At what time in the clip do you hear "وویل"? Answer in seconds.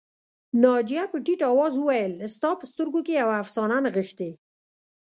1.77-2.13